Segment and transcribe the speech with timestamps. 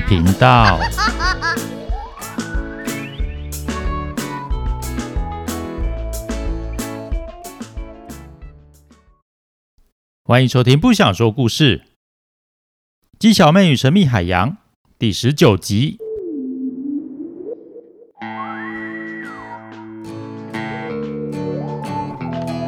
[0.00, 0.78] 频道。
[10.24, 11.78] 欢迎收听《不想说故事》，
[13.18, 14.50] 《鸡小妹与神秘海洋》
[14.98, 15.98] 第十九集。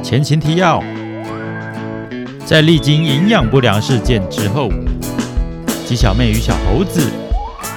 [0.02, 0.80] 前情提要：
[2.46, 4.70] 在历经营养不良事件之后，
[5.88, 7.00] 鸡小妹与小猴子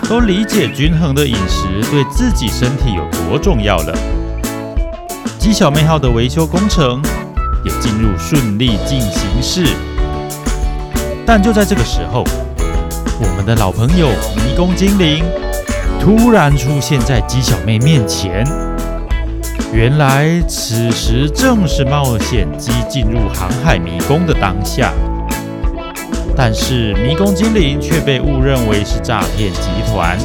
[0.10, 3.98] 都理解均衡的饮食对自己身体有多重要了。
[5.40, 7.02] 鸡小妹号的维修工程
[7.64, 9.66] 也进入顺利进行式。
[11.26, 12.26] 但就在这个时候，
[13.22, 15.24] 我们的老朋友迷宫精灵
[15.98, 18.46] 突然出现在鸡小妹面前。
[19.72, 24.92] 原来此时正是冒险鸡进入航海迷宫的当下，
[26.36, 30.18] 但是迷宫精灵却被误认为是诈骗集团。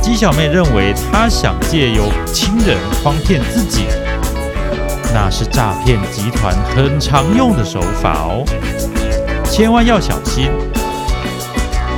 [0.00, 3.84] 鸡小妹认为他想借由亲人诓骗自己，
[5.14, 8.44] 那是诈骗集团很常用的手法哦，
[9.44, 10.50] 千万要小心。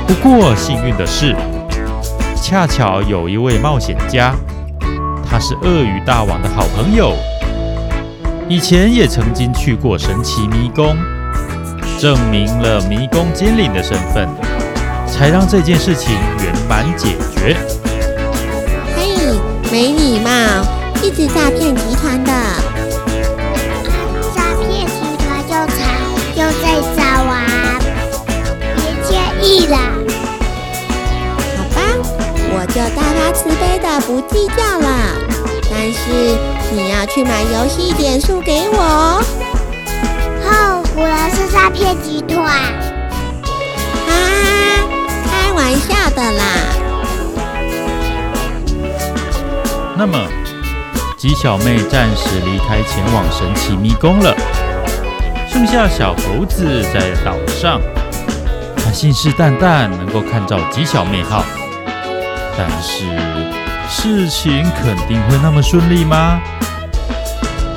[0.05, 1.35] 不过幸运的是，
[2.35, 4.35] 恰巧有一位冒险家。
[5.25, 7.15] 他是鳄鱼大王的好朋友，
[8.47, 10.95] 以前也曾经去过神奇迷宫，
[12.03, 14.27] 证明了迷宫精灵的身份，
[15.07, 17.55] 才让这件事情圆满解决。
[18.93, 19.07] 嘿，
[19.71, 20.29] 没礼貌，
[21.01, 22.31] 一直诈骗集团的，
[24.35, 25.79] 诈骗集团又吵，
[26.35, 27.79] 又在找啊，
[28.75, 29.77] 别介意啦。
[31.55, 31.79] 好吧，
[32.51, 34.89] 我就大发慈悲的不计较了。
[35.71, 36.37] 但是
[36.73, 39.23] 你要去买游戏点数给我哦！
[40.95, 42.45] 果然是诈骗集团！
[42.45, 44.13] 啊，
[45.25, 46.43] 开玩笑的啦。
[49.97, 50.19] 那么，
[51.17, 54.35] 鸡小妹暂时离开，前往神奇迷宫了。
[55.49, 57.81] 剩下小猴子在岛上，
[58.77, 61.43] 他信誓旦旦能够看到鸡小妹号，
[62.55, 63.05] 但是。
[63.89, 66.41] 事情肯定会那么顺利吗？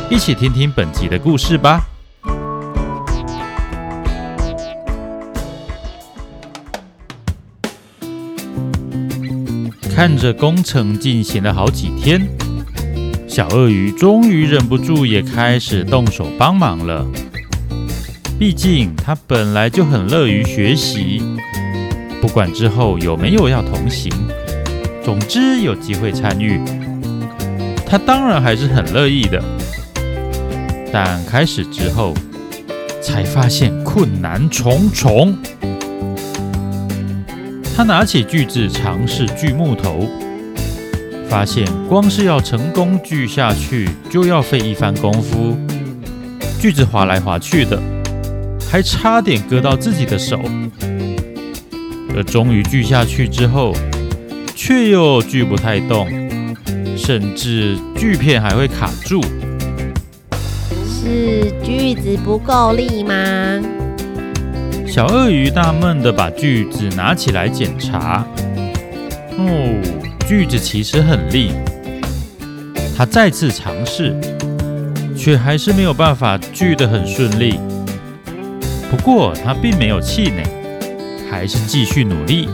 [0.09, 1.83] 一起听听本集的故事吧。
[10.07, 12.29] 看着工程进行了好几天，
[13.27, 17.05] 小鳄鱼终于忍不住也开始动手帮忙了。
[18.39, 21.21] 毕竟他本来就很乐于学习，
[22.21, 24.09] 不管之后有没有要同行。
[25.03, 26.61] 总之有机会参与，
[27.85, 29.43] 他当然还是很乐意的。
[30.93, 32.15] 但开始之后，
[33.03, 35.37] 才发现困难重重。
[37.77, 40.09] 他拿起锯子尝试锯木头，
[41.29, 45.55] 发现光是要成功锯下去，就要费一番功夫。
[46.59, 47.79] 锯子划来划去的，
[48.71, 50.41] 还差点割到自己的手。
[52.17, 53.75] 而终于锯下去之后，
[54.55, 56.09] 却又锯不太动，
[56.97, 59.21] 甚至锯片还会卡住。
[60.83, 63.13] 是锯子不够力吗？
[64.97, 68.27] 小鳄鱼纳闷的把锯子拿起来检查。
[69.37, 71.53] 哦，锯子其实很利。
[72.97, 74.19] 他再次尝试，
[75.15, 77.61] 却还是没有办法锯得很顺利。
[78.91, 80.43] 不过他并没有气馁，
[81.31, 82.49] 还是继续努力。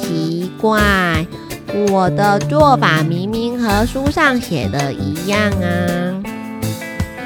[0.00, 1.26] 奇怪，
[1.90, 6.22] 我的做法明明和书上写的一样啊！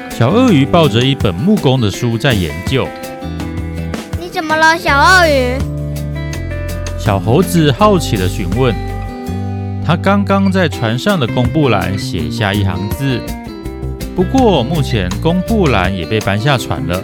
[0.09, 2.87] 小鳄鱼抱着一本木工的书在研究。
[4.51, 5.57] 你怎么了，小鳄鱼？
[6.99, 8.75] 小猴子好奇的询问。
[9.85, 13.21] 他刚刚在船上的公布栏写下一行字，
[14.13, 17.01] 不过目前公布栏也被搬下船了。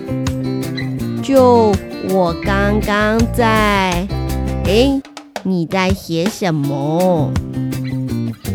[1.24, 1.74] 就
[2.10, 4.06] 我刚刚在，
[4.66, 5.02] 诶。
[5.44, 7.32] 你在写什么？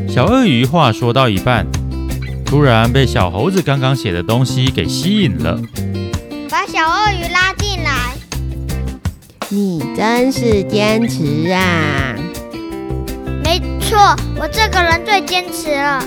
[0.07, 1.67] 小鳄鱼话说到一半，
[2.45, 5.59] 突然被小猴子刚刚写的东西给吸引了，
[6.51, 8.13] 把小鳄鱼拉进来。
[9.55, 12.17] 你真是坚持啊！
[13.45, 13.99] 没错，
[14.41, 16.03] 我这个人最坚持了。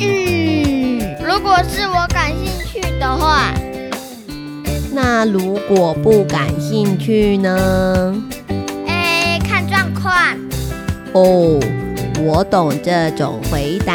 [0.00, 3.52] 嗯，如果是我感兴趣的话，
[4.94, 8.14] 那如果不感兴趣呢？
[8.86, 10.14] 哎，看状况
[11.12, 11.60] 哦，
[12.18, 13.92] 我懂这种回答。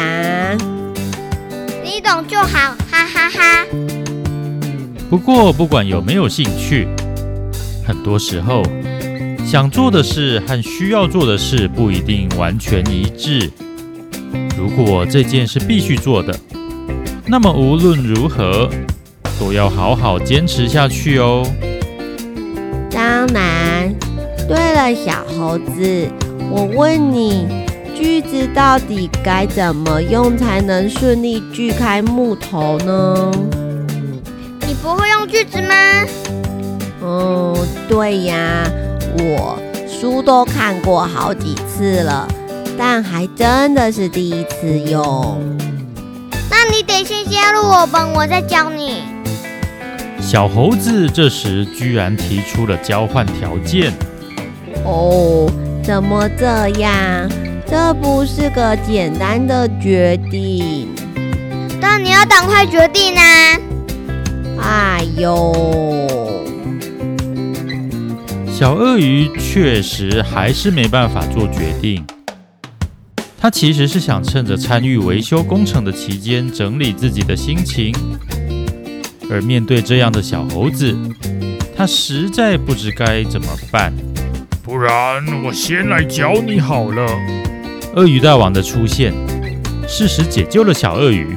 [1.82, 3.66] 你懂就好，哈哈哈哈。
[5.10, 6.86] 不过，不管有没有兴趣，
[7.88, 8.62] 很多时候
[9.46, 13.50] 想做的事和需要做的事不一定完全一致。
[14.58, 16.38] 如果这件事必须做的，
[17.26, 18.68] 那么无论如何
[19.40, 21.50] 都要好好坚持下去哦。
[22.90, 23.94] 当然。
[24.46, 26.08] 对了，小猴子，
[26.50, 27.46] 我问你，
[27.94, 33.30] 锯子到底该怎么用才能顺利锯开木头呢？
[34.66, 35.74] 你不会用锯子吗？
[37.10, 37.56] 嗯，
[37.88, 38.70] 对呀，
[39.18, 39.58] 我
[39.88, 42.28] 书都看过好几次了，
[42.76, 45.40] 但还真的是第一次用。
[46.50, 49.04] 那你得先加入我吧，我再教你。
[50.20, 53.90] 小猴子这时居然提出了交换条件。
[54.84, 55.50] 哦，
[55.82, 57.26] 怎么这样？
[57.66, 60.88] 这不是个简单的决定。
[61.80, 63.24] 但你要赶快决定啊！
[64.60, 66.07] 哎呦，
[68.58, 72.04] 小鳄鱼确实还是没办法做决定。
[73.40, 77.94] 他其实是想趁着参与维修工程的期间整理自己的心情，
[79.30, 80.92] 而面对这样的小猴子，
[81.76, 83.92] 他实在不知该怎么办。
[84.64, 87.06] 不然我先来教你好了。
[87.94, 89.14] 鳄鱼大王的出现，
[89.86, 91.28] 适时解救了小鳄鱼。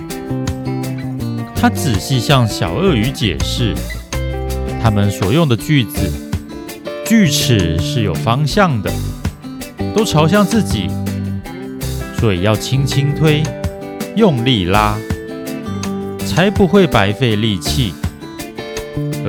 [1.56, 3.76] 他仔细向小鳄鱼解释，
[4.82, 6.21] 他们所用的句子，
[7.12, 8.90] 锯齿是有方向的，
[9.94, 10.88] 都朝向自己，
[12.18, 13.44] 所以要轻轻推，
[14.16, 14.98] 用力拉，
[16.20, 17.94] 才不会白费力气。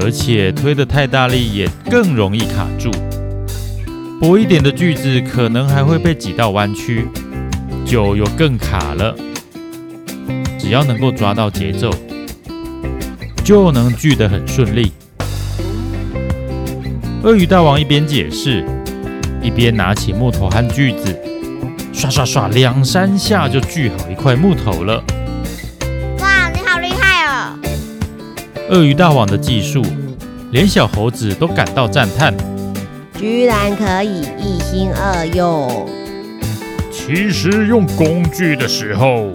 [0.01, 2.89] 而且推得太大力，也更容易卡住。
[4.21, 7.09] 薄一点的锯子可能还会被挤到弯曲，
[7.85, 9.13] 就又更卡了。
[10.57, 11.91] 只要能够抓到节奏，
[13.43, 14.93] 就能锯得很顺利。
[17.25, 18.65] 鳄鱼大王一边解释，
[19.41, 21.17] 一边拿起木头和锯子，
[21.93, 25.01] 刷刷刷，两三下就锯好一块木头了。
[26.19, 27.57] 哇，你好厉害哦！
[28.71, 29.85] 鳄鱼大王的技术，
[30.51, 32.35] 连小猴子都感到赞叹。
[33.17, 35.89] 居然可以一心二用。
[36.91, 39.31] 其实用工具的时候，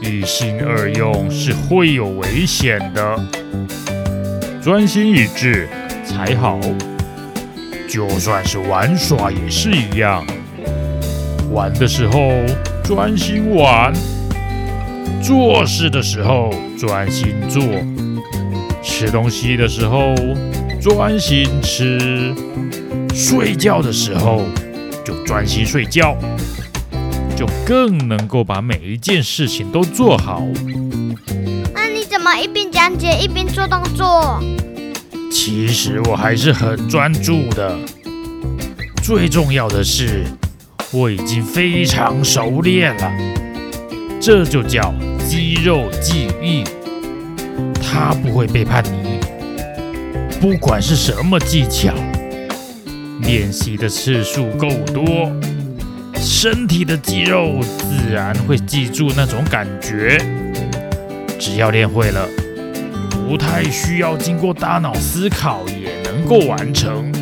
[0.00, 3.18] 一心二用是会有危险的。
[4.62, 5.68] 专心一致
[6.04, 6.60] 才好。
[7.88, 10.24] 就算是玩耍也是一样。
[11.50, 12.30] 玩的时候
[12.84, 13.92] 专心玩，
[15.22, 17.62] 做事的时候专心做，
[18.82, 20.14] 吃东西的时候
[20.80, 22.34] 专心吃。
[23.14, 24.42] 睡觉的时候
[25.04, 26.16] 就专心睡觉，
[27.34, 30.42] 就更能够把每一件事情都做好。
[31.74, 34.40] 那你怎么一边讲解一边做动作？
[35.30, 37.76] 其实我还是很专注的。
[39.02, 40.24] 最重要的是，
[40.92, 43.12] 我已经非常熟练了。
[44.20, 44.92] 这就叫
[45.26, 46.64] 肌肉记忆，
[47.80, 49.18] 它不会背叛你。
[50.40, 51.94] 不管是什么技巧。
[53.22, 55.30] 练习的次数够多，
[56.14, 60.18] 身体的肌肉自然会记住那种感觉。
[61.38, 62.28] 只要练会了，
[63.28, 67.12] 不太需要经过大脑思考也能够完成。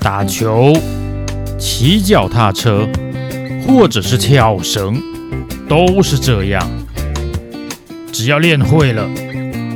[0.00, 0.72] 打球、
[1.56, 2.88] 骑脚踏车，
[3.64, 5.00] 或者是跳绳，
[5.68, 6.68] 都是这样。
[8.10, 9.08] 只要练会了，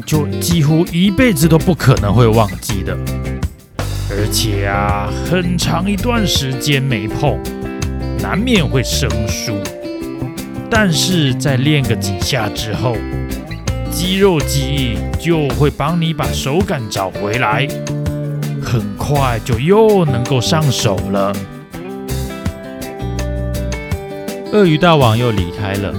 [0.05, 2.97] 就几乎一辈子都不可能会忘记的。
[4.11, 7.39] 而且啊，很长一段时间没碰，
[8.21, 9.55] 难免会生疏。
[10.69, 12.97] 但是在练个几下之后，
[13.91, 17.67] 肌肉记忆就会帮你把手感找回来，
[18.63, 21.33] 很快就又能够上手了。
[24.53, 25.93] 鳄鱼大王又离开了，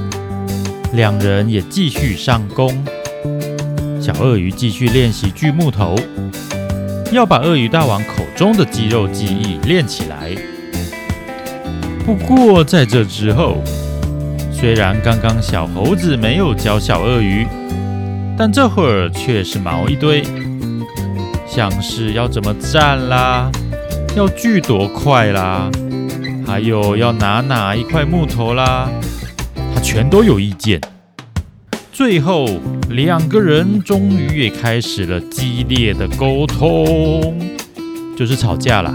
[0.93, 2.83] 两人也继续上工。
[4.01, 5.95] 小鳄鱼继续练习锯木头。
[7.11, 10.33] 要把鳄鱼大王口中的肌肉记忆练起来。
[12.05, 13.61] 不过在这之后，
[14.51, 17.45] 虽然刚刚小猴子没有教小鳄鱼，
[18.43, 20.23] 但这会儿却是毛一堆，
[21.47, 23.51] 像是要怎么站啦，
[24.17, 25.69] 要锯多快啦，
[26.47, 28.89] 还有要拿哪一块木头啦，
[29.75, 30.81] 他全都有意见。
[31.93, 32.47] 最后，
[32.89, 37.39] 两个人终于也开始了激烈的沟通，
[38.17, 38.91] 就是吵架啦。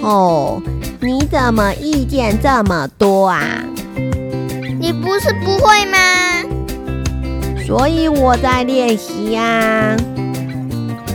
[0.00, 0.62] 哦，
[1.02, 3.62] 你怎么意见这么多啊？
[4.80, 5.98] 你不是不会吗？
[7.70, 9.96] 所以我在练习呀。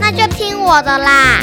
[0.00, 1.42] 那就听我的啦。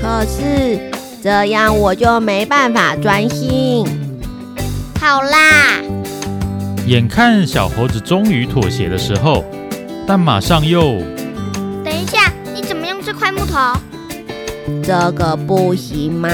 [0.00, 0.78] 可是
[1.20, 3.84] 这样我就没办法专心。
[5.00, 5.82] 好啦，
[6.86, 9.44] 眼看小猴子终于妥协的时候，
[10.06, 11.00] 但马上又……
[11.84, 13.76] 等一下，你怎么用这块木头？
[14.84, 16.30] 这个不行吗？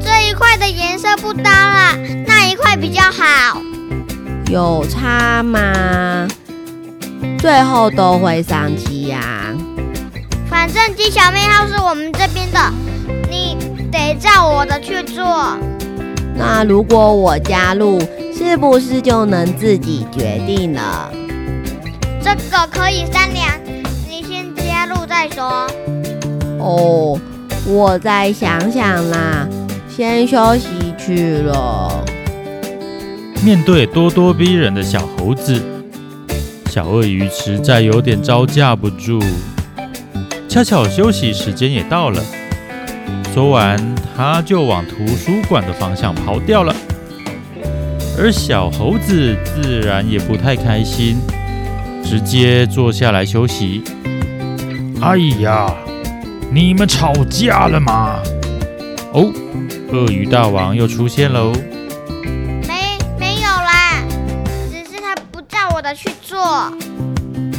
[0.00, 3.60] 这一块的颜色不搭啦，那一块比较好。
[4.50, 6.28] 有差吗？
[7.38, 9.20] 最后都会上机呀。
[10.48, 12.58] 反正鸡小妹号是我们这边的，
[13.28, 13.56] 你
[13.90, 15.58] 得照我的去做。
[16.36, 18.00] 那如果我加入，
[18.36, 21.10] 是不是就能自己决定了？
[22.22, 23.46] 这个可以商量，
[24.08, 25.66] 你先加入再说。
[26.58, 27.18] 哦，
[27.66, 29.46] 我再想想啦，
[29.88, 32.04] 先休息去了。
[33.44, 35.62] 面对咄咄逼人的小猴子，
[36.70, 39.20] 小鳄鱼实在有点招架不住。
[40.48, 42.24] 恰巧休息时间也到了，
[43.34, 43.78] 说完
[44.16, 46.74] 他就往图书馆的方向跑掉了。
[48.18, 51.18] 而小猴子自然也不太开心，
[52.02, 53.82] 直接坐下来休息。
[55.02, 55.70] 哎呀，
[56.50, 58.22] 你们吵架了吗？
[59.12, 59.30] 哦，
[59.92, 61.52] 鳄鱼大王又出现喽。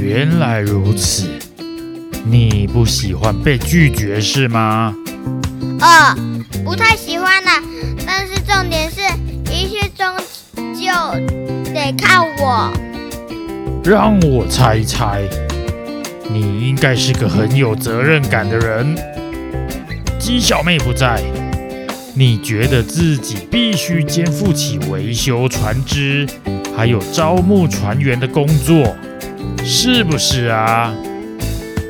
[0.06, 1.28] 原来如此，
[2.24, 4.94] 你不喜欢被拒绝是吗？
[5.82, 6.16] 呃，
[6.64, 7.60] 不太喜欢啦。
[8.06, 9.02] 但是重点是，
[9.52, 10.06] 一切终
[10.76, 10.86] 究
[11.74, 12.72] 得靠我。
[13.84, 15.24] 让我猜一猜，
[16.32, 18.96] 你应该是个很有责任感的人。
[20.20, 21.20] 鸡小妹不在，
[22.14, 26.28] 你觉得自己必须肩负起维修船只，
[26.78, 28.96] 还有招募船员的工作，
[29.68, 30.94] 是不是啊？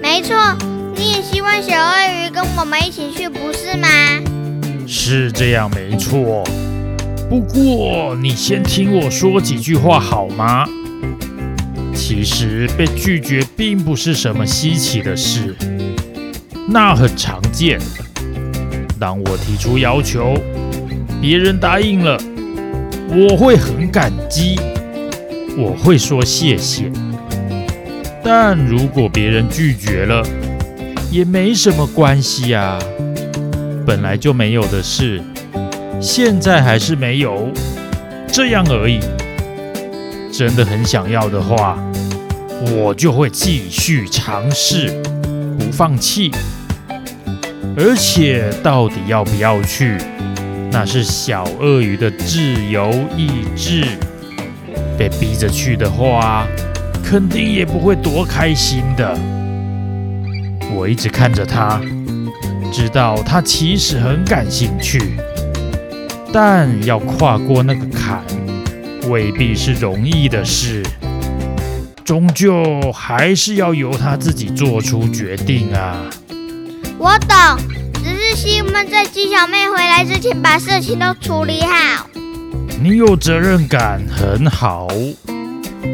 [0.01, 0.33] 没错，
[0.95, 3.87] 你也希望小鳄鱼跟我们一起去，不是吗？
[4.87, 6.41] 是这样，没错。
[7.29, 10.65] 不过你先听我说几句话好吗？
[11.93, 15.53] 其实被拒绝并不是什么稀奇的事，
[16.69, 17.77] 那很常见。
[18.97, 20.33] 当我提出要求，
[21.19, 22.17] 别人答应了，
[23.09, 24.57] 我会很感激。
[25.57, 26.91] 我会说谢谢，
[28.27, 30.25] 但如果别人拒绝了，
[31.11, 32.79] 也没什么关系呀。
[33.85, 35.21] 本来就没有的事，
[36.01, 37.51] 现在还是没有，
[38.27, 38.99] 这样而已。
[40.33, 41.77] 真的很想要的话，
[42.71, 44.89] 我就会继续尝试，
[45.59, 46.31] 不放弃。
[47.77, 49.99] 而且到底要不要去，
[50.71, 52.41] 那是小鳄鱼的自
[52.71, 53.85] 由意志。
[54.97, 56.47] 被逼着去的话，
[57.07, 59.15] 肯定也不会多开心的。
[60.73, 61.79] 我一直看着他，
[62.73, 65.15] 知道他其实很感兴趣，
[66.33, 68.23] 但要跨过那个坎，
[69.07, 70.83] 未必是容易的事。
[72.03, 75.95] 终究还是要由他自己做出决定啊。
[76.97, 77.37] 我懂，
[78.03, 82.07] 只是希望在鸡小妹回来之前把事情都处理好。
[82.81, 84.87] 你有责任感很好，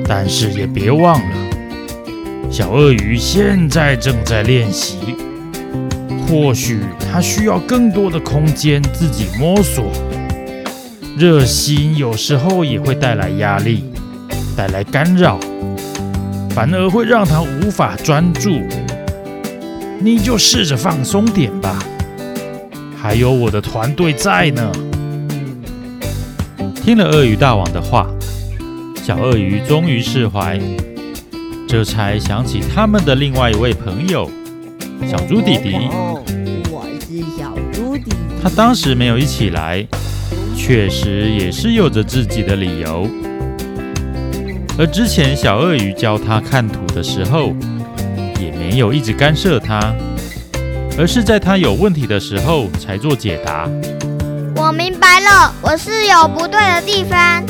[0.08, 1.36] 但是也别忘了，
[2.50, 4.98] 小鳄鱼现在正在练习，
[6.28, 6.80] 或许
[7.12, 9.86] 它需要更多的空间自己摸索。
[11.18, 13.86] 热心有时候也会带来压力，
[14.56, 15.40] 带来干扰，
[16.50, 18.62] 反而会让它无法专注。
[20.00, 21.78] 你就试着放松点吧，
[22.98, 24.72] 还有我的团队在呢。
[26.84, 28.10] 听了鳄鱼大王的话，
[29.12, 30.58] 小鳄鱼终于释怀，
[31.68, 34.32] 这才想起他们的另外一位朋友
[35.06, 35.76] 小猪弟弟。
[36.72, 38.16] 我是小猪弟弟。
[38.42, 39.86] 他当时没有一起来，
[40.56, 43.06] 确实也是有着自己的理由。
[44.80, 47.54] 而之前小鳄鱼教他看图的时候，
[48.40, 49.94] 也没有一直干涉他，
[50.98, 53.70] 而是在他有问题的时候才做解答。
[54.56, 57.44] 我明白了，我是有不对的地方。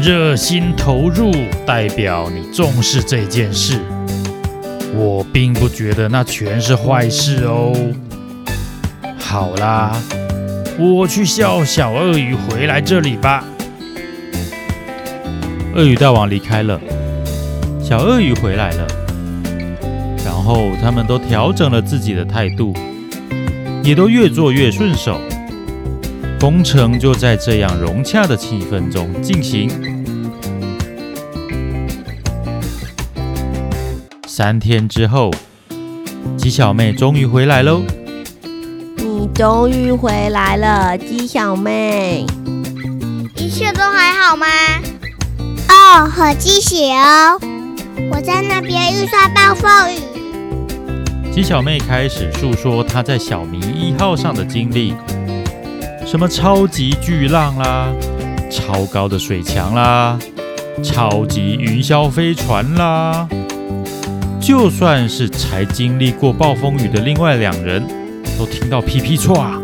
[0.00, 1.32] 热心投入
[1.66, 3.80] 代表你重视这件事，
[4.94, 7.72] 我并不觉得那全是坏事哦。
[9.18, 10.00] 好啦，
[10.78, 13.42] 我去叫小鳄鱼回来这里吧。
[15.74, 16.80] 鳄鱼大王离开了，
[17.82, 18.86] 小鳄鱼回来了，
[20.24, 22.72] 然后他们都调整了自己的态度，
[23.82, 25.20] 也都越做越顺手。
[26.40, 29.68] 工程就在这样融洽的气氛中进行。
[34.24, 35.32] 三天之后，
[36.36, 37.82] 鸡小妹终于回来喽！
[38.96, 42.24] 你终于回来了，鸡小妹。
[43.34, 44.46] 一切都还好吗？
[45.68, 47.36] 哦，好惊喜哦！
[48.12, 49.98] 我在那边遇上暴风雨。
[51.32, 54.94] 鸡小妹开始诉说她在小明一号上的经历，
[56.10, 57.92] 什么超级巨浪啦，
[58.50, 60.18] 超高的水墙啦，
[60.82, 63.28] 超级云霄飞船啦。
[64.40, 67.86] 就算是才经历过暴风雨的另外两人，
[68.38, 69.60] 都听到屁屁剉。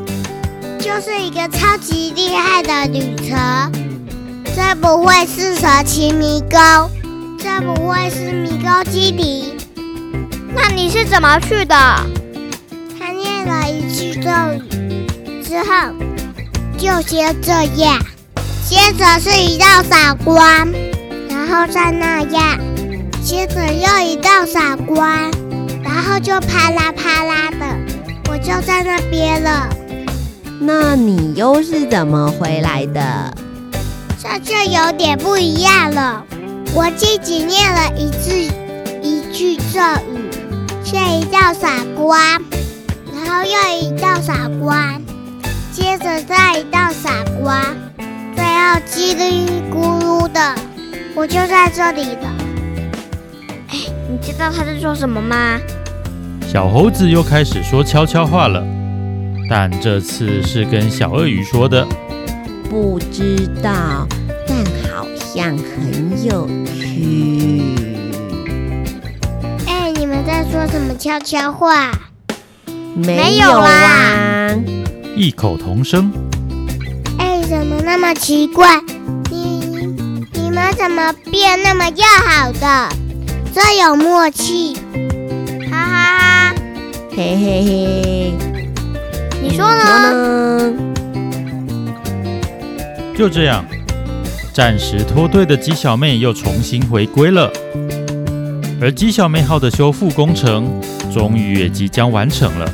[0.78, 3.72] 就是一个超级厉害的旅程，
[4.54, 6.90] 这不会是神奇迷宫，
[7.38, 9.54] 这不会是迷宫基地。
[10.54, 11.74] 那你是怎么去的？
[12.98, 14.28] 他念了一句咒
[14.78, 15.06] 语
[15.42, 15.90] 之后，
[16.84, 17.50] 就先这
[17.82, 17.98] 样，
[18.68, 20.70] 接着是一道闪光，
[21.30, 22.58] 然后再那样，
[23.22, 25.08] 接着又一道闪光，
[25.82, 27.66] 然后就啪啦啪啦的，
[28.30, 29.66] 我就在那边了。
[30.60, 33.34] 那你又是怎么回来的？
[34.22, 36.22] 这就有点不一样了。
[36.74, 38.52] 我自己念了一句
[39.02, 39.80] 一句咒
[40.12, 40.30] 语，
[40.84, 42.20] 先一道闪光，
[43.10, 45.00] 然后又一道闪光，
[45.74, 47.64] 接着再一道傻瓜，
[48.36, 50.54] 最后叽里咕噜的，
[51.16, 52.32] 我就在这里了。
[53.70, 53.78] 哎，
[54.08, 55.58] 你知道他在说什么吗？
[56.46, 58.64] 小猴子又开始说悄悄话了。
[59.50, 61.84] 但这次是跟小鳄鱼说的，
[62.70, 64.06] 不知道，
[64.46, 64.56] 但
[64.94, 67.62] 好像很有趣。
[69.66, 71.90] 哎，你们在说什么悄悄话？
[72.94, 74.54] 没有啦，
[75.16, 76.12] 异口同声。
[77.18, 78.80] 哎，怎么那么奇怪？
[79.30, 79.60] 你
[80.32, 82.88] 你们怎么变那么要好的？
[83.54, 84.74] 这有默契，
[85.70, 86.54] 哈哈哈，
[87.16, 88.34] 嘿嘿嘿。
[89.40, 90.72] 你说呢？
[93.16, 93.64] 就这样，
[94.52, 97.48] 暂时脱队的鸡小妹又重新回归了，
[98.80, 100.68] 而鸡小妹号的修复工程
[101.12, 102.68] 终于也即将完成了。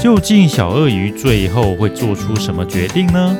[0.00, 3.36] 究竟小鳄鱼最后会做出什么决定呢？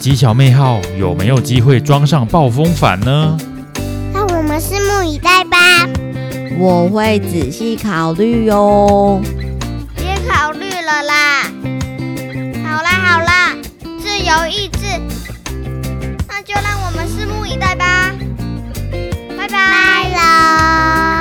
[0.00, 3.36] 鸡小妹号有没有机会装上暴风帆呢？
[4.14, 5.86] 让我们拭目以待吧。
[6.58, 9.20] 我会仔细考虑哟。
[9.94, 11.42] 别考虑了啦！
[12.64, 13.54] 好啦好啦，
[14.00, 14.86] 自由意志。
[16.28, 18.10] 那就让我们拭目以待吧。
[19.38, 21.11] 拜拜啦。